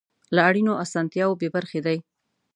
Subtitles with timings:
[0.35, 1.97] له اړینو اسانتیاوو بې برخې دي.